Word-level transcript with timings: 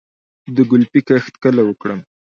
د 0.55 0.57
ګلپي 0.71 1.01
کښت 1.07 1.33
کله 1.43 1.61
وکړم؟ 1.65 1.99